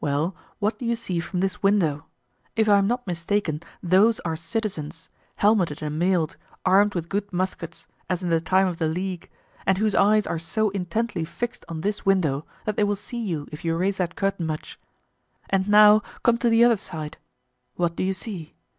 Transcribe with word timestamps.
"Well, 0.00 0.34
what 0.58 0.78
do 0.78 0.86
you 0.86 0.96
see 0.96 1.20
from 1.20 1.40
this 1.40 1.62
window? 1.62 2.06
If 2.56 2.66
I 2.66 2.78
am 2.78 2.86
not 2.86 3.06
mistaken 3.06 3.60
those 3.82 4.20
are 4.20 4.34
citizens, 4.34 5.10
helmeted 5.34 5.82
and 5.82 5.98
mailed, 5.98 6.38
armed 6.64 6.94
with 6.94 7.10
good 7.10 7.30
muskets, 7.30 7.86
as 8.08 8.22
in 8.22 8.30
the 8.30 8.40
time 8.40 8.68
of 8.68 8.78
the 8.78 8.86
League, 8.88 9.28
and 9.66 9.76
whose 9.76 9.94
eyes 9.94 10.26
are 10.26 10.38
so 10.38 10.70
intently 10.70 11.26
fixed 11.26 11.66
on 11.68 11.82
this 11.82 12.06
window 12.06 12.46
that 12.64 12.76
they 12.78 12.84
will 12.84 12.96
see 12.96 13.20
you 13.22 13.48
if 13.52 13.66
you 13.66 13.76
raise 13.76 13.98
that 13.98 14.16
curtain 14.16 14.46
much; 14.46 14.80
and 15.50 15.68
now 15.68 16.00
come 16.22 16.38
to 16.38 16.48
the 16.48 16.64
other 16.64 16.78
side—what 16.78 17.96
do 17.96 18.02
you 18.02 18.14
see? 18.14 18.54